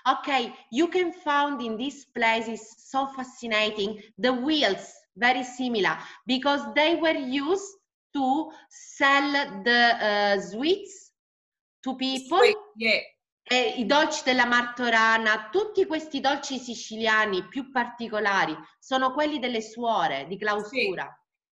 [0.07, 4.01] Okay, you can find in these places so fascinating.
[4.19, 7.77] The wheels, very similar, because they were used
[8.13, 9.33] to sell
[9.65, 11.11] the uh, sweets
[11.83, 13.01] to people, Sweet, Yeah,
[13.43, 20.27] e i dolci della Martorana, tutti questi dolci siciliani più particolari sono quelli delle suore
[20.29, 21.09] di clausura.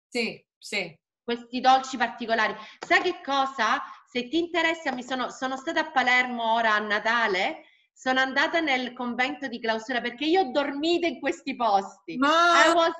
[0.09, 0.99] sì, sì.
[1.23, 2.55] questi dolci particolari.
[2.85, 3.83] Sai che cosa?
[4.09, 8.93] Se ti interessa, mi sono, sono stata a Palermo ora a Natale, sono andata nel
[8.93, 12.13] convento di clausura perché io ho dormito in questi posti.
[12.13, 12.93] I Ma was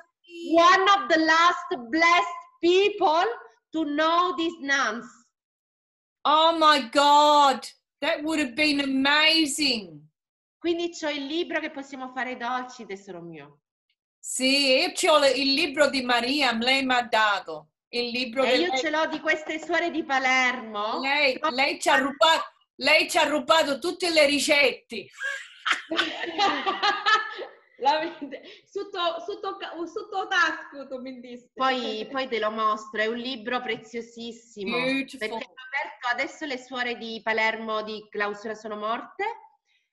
[0.51, 3.25] one of the last blessed people
[3.71, 5.05] to know these nuns.
[6.25, 7.65] oh my God,
[7.99, 10.05] that would have been amazing.
[10.57, 13.59] Quindi c'ho il libro che possiamo fare i dolci, tesoro mio.
[14.19, 17.69] Sì, io c'ho le- il libro di Maria, me l'hai mandato.
[17.89, 20.99] Il libro E io lei, ce l'ho di queste suore di Palermo.
[20.99, 22.43] lei, lei ci ha rubato,
[22.75, 25.07] lei ci ha rubato tutte le ricette.
[28.65, 31.51] Sotto, sotto, sotto tasco tu mi disse.
[31.53, 34.75] Poi, poi te lo mostro, è un libro preziosissimo.
[34.77, 35.19] Beautiful.
[35.29, 35.45] Perché
[35.77, 39.23] Roberto, adesso le suore di Palermo di clausura sono morte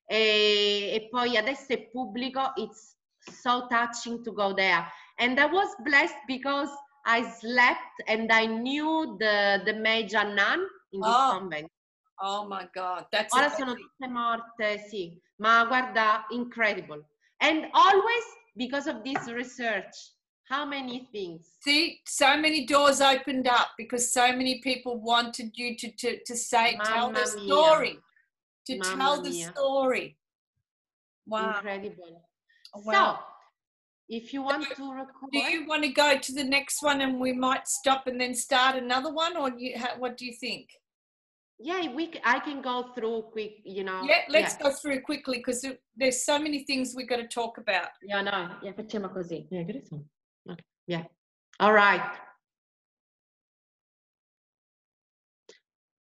[0.06, 2.52] e, e poi adesso è pubblico.
[2.56, 4.86] It's so touching to go there.
[5.18, 6.70] And I was blessed because
[7.04, 10.60] I slept and I knew the, the major nun
[10.92, 11.70] in this Oh, convent.
[12.20, 17.04] Oh my God, that's Ora sono tutte morte, sì, ma guarda, incredible.
[17.40, 18.24] And always
[18.56, 20.13] because of this research,
[20.48, 21.46] how many things.
[21.60, 26.36] See, so many doors opened up because so many people wanted you to, to, to
[26.36, 27.46] say, tell the Mamma mia.
[27.46, 27.98] story,
[28.66, 29.50] to Mamma tell the mia.
[29.52, 30.16] story.
[31.26, 31.54] Wow.
[31.56, 32.22] Incredible.
[32.74, 32.92] Oh, wow.
[32.92, 33.24] So,
[34.08, 37.18] if you want to record, Do you want to go to the next one and
[37.18, 40.68] we might stop and then start another one, or you, ha, what do you think?
[41.60, 44.02] yeah, we i can go through quick, you know.
[44.04, 44.68] Yeah, let's yeah.
[44.68, 45.64] go through quickly because
[45.96, 47.88] there's so many things we've got to talk about.
[48.02, 49.46] Yeah, no, yeah, facciamo così.
[49.50, 50.00] Yeah, good one.
[50.00, 50.13] Okay.
[50.86, 51.04] Yeah.
[51.60, 52.02] All right.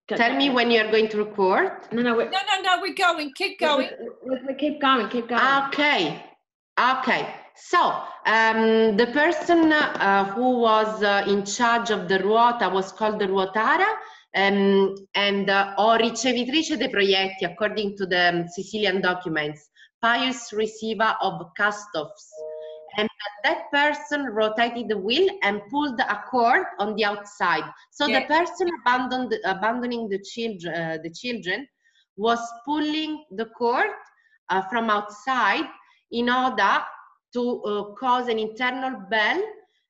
[0.08, 1.72] Tell me when you're going to record.
[1.90, 3.32] No, no, we, No, no, no, we're going.
[3.34, 3.90] Keep going.
[4.24, 5.42] we, we keep going, keep going.
[5.66, 6.22] Okay.
[6.78, 7.34] Okay.
[7.56, 13.18] So, um, the person uh, who was uh, in charge of the ruota was called
[13.18, 13.88] the ruotara
[14.36, 21.16] um, and uh, o ricevitrice dei proietti, according to the um, Sicilian documents, pious receiver
[21.22, 22.30] of cast-offs.
[22.96, 23.08] And
[23.44, 27.64] that person rotated the wheel and pulled a cord on the outside.
[27.90, 31.66] So the person abandoned, abandoning the children, uh, the children
[32.16, 33.90] was pulling the cord
[34.48, 35.66] uh, from outside
[36.10, 36.82] in order
[37.34, 39.42] to uh, cause an internal bell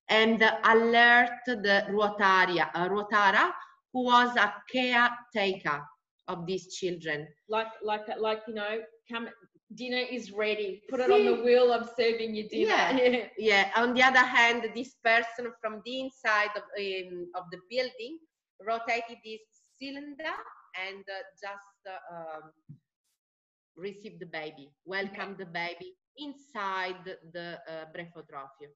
[0.08, 3.52] and alert the ruotaria, uh, ruotara,
[3.92, 5.82] who was a caretaker
[6.28, 7.26] of these children.
[7.48, 8.78] like, like, like, you know,
[9.10, 9.28] come,
[9.74, 10.82] dinner is ready.
[10.88, 12.76] Put it on the wheel of serving your dinner.
[12.76, 13.26] Yeah.
[13.38, 13.70] Yeah.
[13.76, 18.18] On the other hand, this person from the inside of, um, of the building
[18.66, 19.40] rotated this
[19.78, 20.34] cylinder
[20.88, 22.52] and uh, just uh, um,
[23.76, 26.96] received the baby, welcomed the baby inside
[27.32, 28.70] the uh, brefotrofio.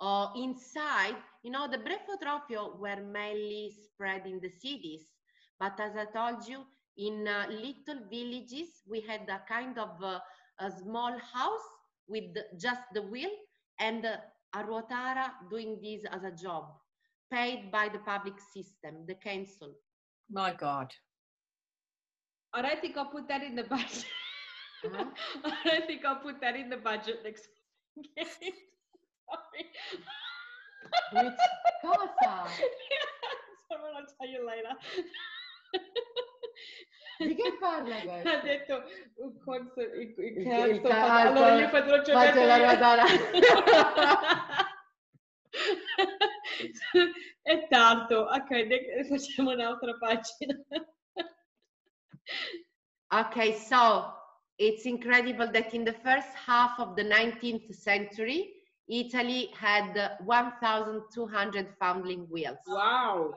[0.00, 5.06] Or inside, you know, the brefotrofio were mainly spread in the cities,
[5.58, 6.64] but as I told you,
[6.96, 10.18] in uh, little villages, we had a kind of uh,
[10.60, 11.66] a small house
[12.08, 13.30] with the- just the wheel
[13.80, 14.16] and uh,
[14.54, 16.64] a ruotara doing this as a job,
[17.32, 19.72] paid by the public system, the council.
[20.30, 20.92] My God.
[22.54, 24.04] I don't think I'll put that in the budget.
[24.84, 25.04] Huh?
[25.44, 27.46] I don't think I'll put that in the budget next
[27.96, 28.10] week.
[29.30, 29.64] Sorry.
[31.12, 31.34] Which-
[31.82, 32.48] Cosa?
[33.70, 34.74] Someone I'll tell you later.
[37.18, 38.40] Di che parla ha questo?
[38.42, 38.82] detto
[39.16, 41.28] un corso, il, il Il- il fa- cazzo.
[41.28, 43.04] allora io faccio la Faccio la ruotara.
[47.42, 50.58] è tanto ok facciamo un'altra pagina
[53.14, 54.14] Okay, so
[54.56, 58.54] it's incredible that in the first half of the 19th century,
[58.88, 62.56] Italy had uh, 1,200 foundling wheels.
[62.66, 63.34] wow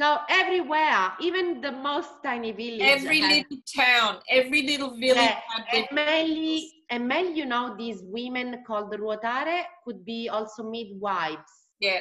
[0.00, 2.80] So everywhere, even the most tiny village.
[2.80, 5.30] Every little town, every little village
[5.72, 11.68] Yeah, mainly, and mainly, you know, these women called the ruotare could be also midwives.
[11.78, 12.00] yeah.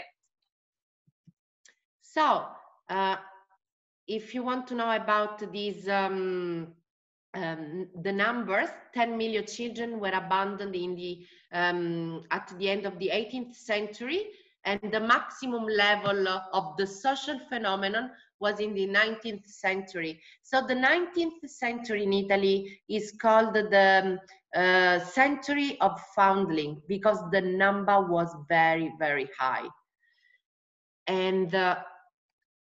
[2.02, 2.46] So,
[2.90, 3.18] uh,
[4.08, 6.74] if you want to know about these, um,
[7.34, 12.98] um, the numbers, 10 million children were abandoned in the um, at the end of
[13.00, 14.26] the 18th century,
[14.66, 20.22] and the maximum level of the social phenomenon was in the 19th century.
[20.44, 24.18] So the 19th century in Italy is called the
[24.56, 29.68] uh, century of foundling because the number was very, very high.
[31.08, 31.78] And uh,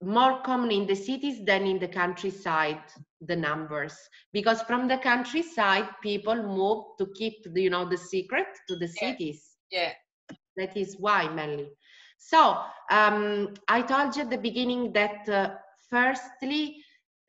[0.02, 2.82] more common in the cities than in the countryside
[3.22, 3.96] the numbers
[4.34, 8.88] because from the countryside people moved to keep the, you know the secret to the
[9.00, 9.12] Yeah.
[9.12, 9.94] cities Yeah.
[10.58, 11.70] That is why mainly.
[12.18, 12.58] So
[12.90, 15.56] um, i told you at the beginning that uh,
[15.90, 16.78] firstly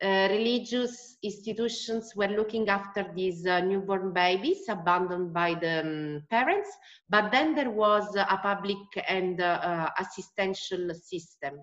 [0.02, 6.68] uh, religious institutions were looking after these uh, newborn babies abandoned by the um, parents
[7.08, 8.76] but then there was a public
[9.08, 11.54] and uh, uh, assistential system.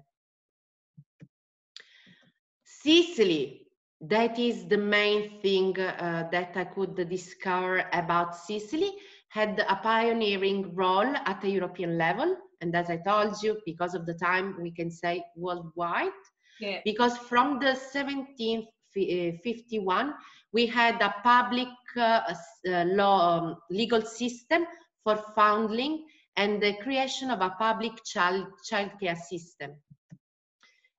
[2.64, 3.68] Sicily,
[4.01, 8.91] that is the main thing uh, that I could discover about Sicily,
[9.32, 12.38] had a pioneering role at a European level.
[12.59, 16.11] And as I told you, because of the time, we can say worldwide.
[16.59, 16.82] Yeah.
[16.84, 20.13] Because from the 1751,
[20.51, 22.19] we had a public uh,
[22.67, 24.65] uh, law, um, legal system
[25.03, 26.05] for foundling
[26.36, 29.71] and the creation of a public child childcare system.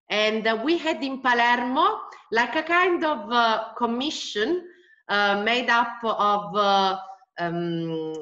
[0.09, 4.67] And uh, we had in Palermo like a kind of uh, commission
[5.09, 6.97] uh, made up of uh,
[7.39, 8.15] um,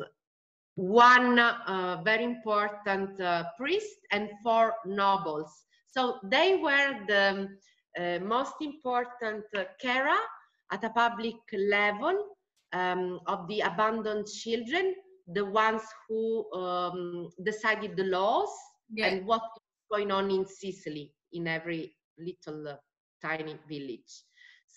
[0.76, 5.64] one uh, very important uh, priest and four nobles.
[5.86, 7.48] So they were the
[7.98, 10.20] uh, most important uh, carer
[10.72, 12.16] at a public level
[12.72, 14.94] um, of the abandoned children,
[15.26, 18.50] the ones who um, decided the laws
[18.90, 19.06] Yeah.
[19.08, 22.76] and what was going on in Sicily in every little uh,
[23.22, 24.24] tiny village.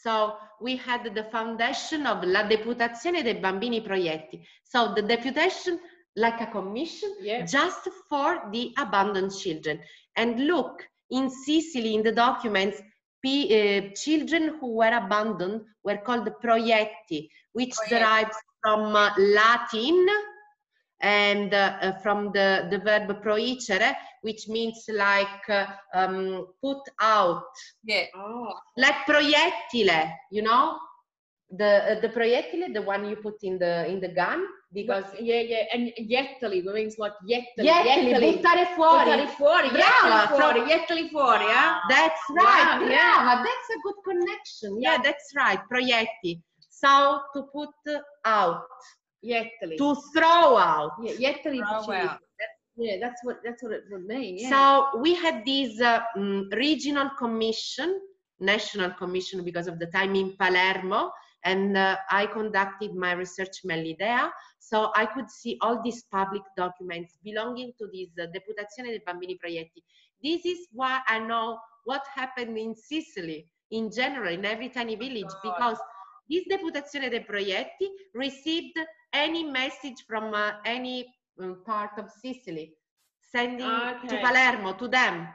[0.03, 4.41] So we had the foundation of La Deputazione dei Bambini Proietti.
[4.61, 5.79] So the deputation,
[6.15, 9.79] like a commission, yeah just for the abandoned children.
[10.15, 12.81] And look, in Sicily, in the documents,
[13.21, 17.89] p- uh, children who were abandoned were called proietti, which Proietti.
[17.89, 20.05] derives from uh, Latin
[21.03, 27.43] and uh, uh, from the, the verb proicere, which means like uh, um, put out,
[27.83, 28.05] Yeah.
[28.15, 30.79] oh like proiettile, you know?
[31.55, 34.43] The, uh, the proiettile, the one you put in the in the gun,
[34.73, 39.05] because yeah yeah and yettoli means like yettoli Yettili, buttare fuori.
[39.05, 42.79] buttare fuori Brava, yettoli fuori yettoli fuori yeah That's right.
[42.79, 44.81] Wow, Brava, that's a good connection.
[44.81, 45.59] Yeah, that's right.
[45.69, 46.41] Proietti.
[46.69, 47.75] So to put
[48.25, 48.63] out,
[49.23, 50.91] yettoli to throw out.
[51.01, 52.19] yeah yettoli Throw out.
[52.39, 56.01] That's, yeah that's what that's what it would mean yeah So we had this uh,
[56.17, 57.89] mm, regional commission,
[58.39, 61.11] national commission because of the time in Palermo,
[61.45, 64.31] and uh, I conducted my research mainly there.
[64.59, 69.37] So I could see all these public documents belonging to this uh, Deputazione dei Bambini
[69.37, 69.83] Proietti.
[70.21, 75.33] This is why I know what happened in Sicily in general, in every tiny village,
[75.41, 75.41] God.
[75.43, 75.77] because
[76.27, 78.79] this Deputazione dei Proietti received
[79.13, 82.73] any message from uh, any um, part of Sicily,
[83.31, 83.69] sending
[84.09, 85.27] to Palermo, to them.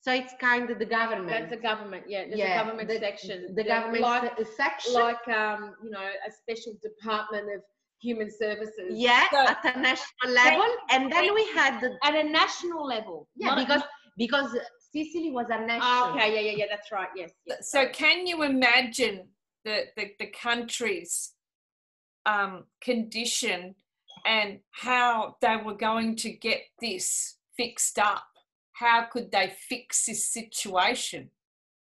[0.00, 1.28] So it's kind of the government.
[1.30, 4.44] that's a government yeah there's Yeah, a government the- section the Yeah, government like se-
[4.56, 4.92] section.
[4.92, 7.62] like um you know a special department of
[8.06, 12.24] human services yeah, So- at a national level, and then we had the at a
[12.42, 13.82] national level yeah not- because
[14.18, 14.50] because
[14.92, 15.82] Sicily was a national.
[15.82, 19.16] Oh, okay yeah yeah yeah that's right yes, yes So can you imagine
[19.64, 21.14] the, the, the country's
[22.26, 23.74] um, condition
[24.26, 28.24] and how they were going to get this fixed up?
[28.72, 31.30] How could they fix this situation?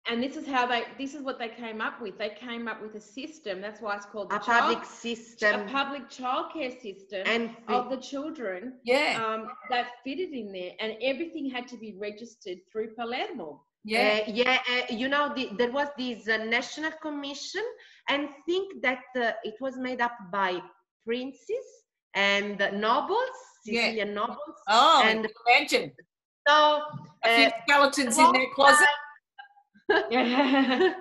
[0.05, 2.81] and this is how they this is what they came up with they came up
[2.81, 6.73] with a system that's why it's called the A child- public system a public childcare
[6.81, 9.23] system and of the children Yeah.
[9.25, 14.21] um, that fitted in there and everything had to be registered through palermo Yeah.
[14.27, 17.63] Uh, yeah, uh, you know, the, there was this uh, national commission,
[18.09, 20.61] and think that uh, it was made up by
[21.05, 21.65] princes
[22.15, 24.03] and nobles, Yeah.
[24.05, 24.37] Nobles.
[24.69, 25.91] oh, and imagine
[26.47, 26.81] so,
[27.25, 28.87] a few uh, skeletons in their closet.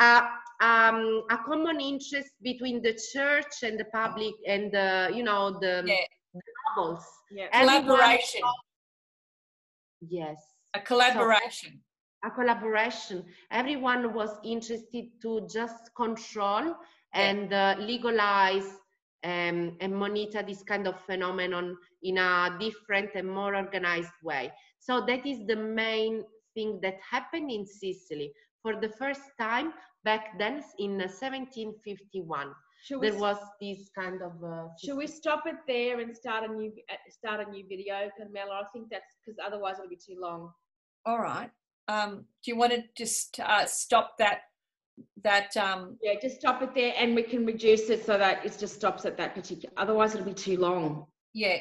[0.00, 0.22] uh,
[0.62, 5.82] um, a common interest between the church and the public, and the, you know, the,
[5.86, 5.96] Yeah.
[6.34, 6.40] the
[6.76, 7.04] nobles.
[7.30, 7.46] yeah.
[7.52, 8.40] Everyone- Collaboration.
[10.06, 10.36] Yes.
[10.74, 11.80] A collaboration.
[12.26, 13.24] A collaboration.
[13.50, 16.74] Everyone was interested to just control
[17.14, 18.68] and uh, legalize
[19.24, 24.52] um, and monitor this kind of phenomenon in a different and more organized way.
[24.78, 26.24] So that is the main
[26.54, 29.72] thing that happened in Sicily for the first time
[30.04, 32.52] back then in uh, 1751.
[32.82, 34.32] Should we, There was this kind of.
[34.44, 38.10] Uh, should we stop it there and start a new uh, start a new video,
[38.16, 38.62] Carmela?
[38.62, 40.52] I think that's because otherwise it'll be too long.
[41.04, 41.50] All right.
[41.88, 44.40] Um, do you want to just uh, stop that?
[45.22, 48.56] That um, Yeah, just stop it there, and we can reduce it so that it
[48.58, 49.72] just stops at that particular.
[49.76, 51.06] Otherwise, it'll be too long.
[51.34, 51.58] yeah.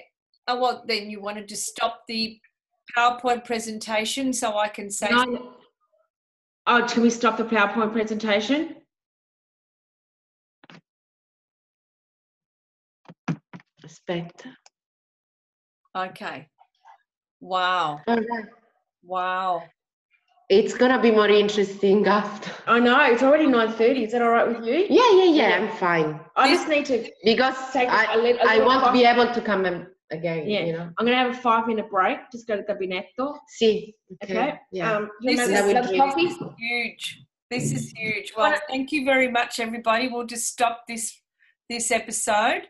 [0.47, 2.39] Oh well, then you wanted to stop the
[2.97, 5.09] PowerPoint presentation so I can say.
[5.09, 5.55] No.
[6.67, 8.75] Oh, can we stop the PowerPoint presentation?
[13.83, 14.53] Aspetta.
[15.95, 16.47] Okay.
[17.39, 18.01] Wow.
[18.07, 18.45] Right.
[19.03, 19.63] Wow.
[20.49, 22.51] It's gonna be more interesting after.
[22.67, 24.03] I know it's already nine thirty.
[24.03, 24.85] Is that all right with you?
[24.89, 25.55] Yeah, yeah, yeah.
[25.57, 27.09] I'm fine I just need to.
[27.23, 30.47] because Take a I, lit- a I little won't be able to come in again.
[30.47, 30.65] Yeah.
[30.65, 30.89] You know.
[30.97, 32.19] I'm gonna have a five minute break.
[32.31, 33.37] Just go to the gabinetto.
[33.47, 33.95] See.
[34.23, 34.59] Okay.
[34.71, 34.95] Yeah.
[34.95, 36.29] Um, This is- the coffee?
[36.59, 37.21] Huge.
[37.51, 38.33] This is huge.
[38.35, 40.07] Well, thank you very much, everybody.
[40.09, 41.21] We'll just stop this
[41.69, 42.67] this episode,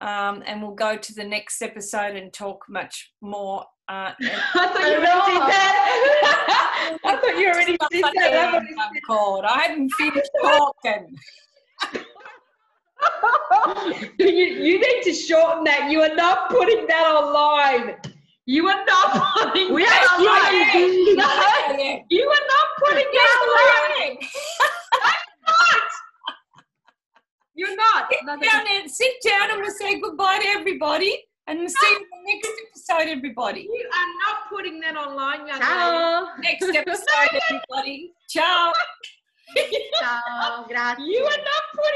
[0.00, 3.64] um, and we'll go to the next episode and talk much more.
[3.88, 6.98] Uh, I thought you already did that.
[7.04, 8.54] I thought you already did that.
[8.54, 8.68] I'm
[9.06, 9.44] called.
[9.44, 11.16] I haven't finished talking.
[14.18, 15.90] you, you need to shorten that.
[15.90, 17.96] You are not putting that online.
[18.46, 21.16] You are not putting We that are online.
[21.16, 24.18] No, you are not putting that online.
[24.92, 25.00] I'm
[25.46, 25.90] not.
[27.54, 28.10] You're not.
[28.12, 32.02] Sit down and sit down and we'll say goodbye to everybody and see you in
[32.02, 33.62] the next episode, everybody.
[33.62, 36.42] You are not putting that online, young lady.
[36.42, 38.12] Next episode, everybody.
[38.28, 38.72] Ciao.
[40.00, 40.64] Ciao.
[40.68, 41.02] Grazie.
[41.02, 41.90] You are not putting